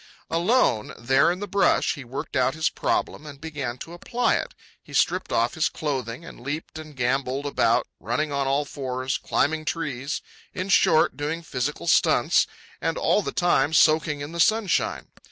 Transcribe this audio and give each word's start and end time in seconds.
Alone, 0.31 0.95
there 0.97 1.29
in 1.31 1.41
the 1.41 1.47
brush, 1.47 1.93
he 1.93 2.03
worked 2.03 2.35
out 2.35 2.55
his 2.55 2.71
problem 2.71 3.27
and 3.27 3.39
began 3.39 3.77
to 3.77 3.93
apply 3.93 4.33
it. 4.33 4.55
He 4.81 4.93
stripped 4.93 5.31
off 5.31 5.53
his 5.53 5.69
clothing 5.69 6.25
and 6.25 6.41
leaped 6.41 6.79
and 6.79 6.95
gambolled 6.95 7.45
about, 7.45 7.85
running 7.99 8.31
on 8.31 8.47
all 8.47 8.65
fours, 8.65 9.19
climbing 9.19 9.63
trees; 9.63 10.23
in 10.55 10.69
short, 10.69 11.15
doing 11.17 11.43
physical 11.43 11.85
stunts,—and 11.85 12.97
all 12.97 13.21
the 13.21 13.31
time 13.31 13.73
soaking 13.73 14.21
in 14.21 14.31
the 14.31 14.39
sunshine. 14.39 15.09